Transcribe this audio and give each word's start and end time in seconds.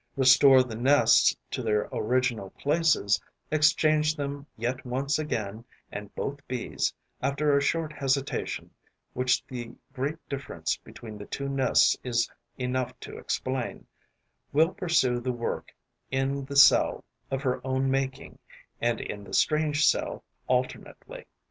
Restore 0.15 0.63
the 0.63 0.73
nests 0.73 1.37
to 1.51 1.61
their 1.61 1.87
original 1.93 2.49
places, 2.49 3.21
exchange 3.51 4.15
them 4.15 4.47
yet 4.57 4.83
once 4.83 5.19
again 5.19 5.63
and 5.91 6.15
both 6.15 6.39
Bees, 6.47 6.91
after 7.21 7.55
a 7.55 7.61
short 7.61 7.93
hesitation 7.93 8.71
which 9.13 9.45
the 9.45 9.75
great 9.93 10.17
difference 10.27 10.75
between 10.77 11.19
the 11.19 11.27
two 11.27 11.47
nests 11.47 11.95
is 12.03 12.27
enough 12.57 12.99
to 13.01 13.15
explain, 13.15 13.85
will 14.51 14.73
pursue 14.73 15.19
the 15.19 15.31
work 15.31 15.71
in 16.09 16.45
the 16.45 16.55
cell 16.55 17.03
of 17.29 17.43
her 17.43 17.61
own 17.63 17.91
making 17.91 18.39
and 18.81 19.01
in 19.01 19.23
the 19.23 19.35
strange 19.35 19.85
cell 19.85 20.23
alternately. 20.47 21.27